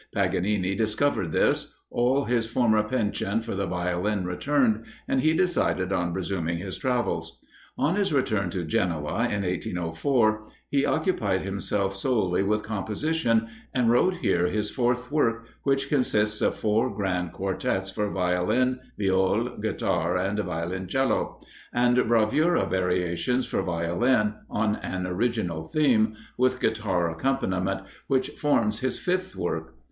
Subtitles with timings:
[0.15, 6.11] Paganini discovered this; all his former penchant for the Violin returned, and he decided on
[6.11, 7.37] resuming his travels.
[7.77, 14.15] On his return to Genoa, in 1804, he occupied himself solely with composition, and wrote
[14.15, 20.39] here his fourth work which consists of four grand quartetts for Violin, Viol, Guitar, and
[20.39, 21.39] Violoncello;
[21.71, 28.97] and bravura variations for Violin, on an original theme, with Guitar accompaniment, which forms his
[28.97, 29.75] fifth work.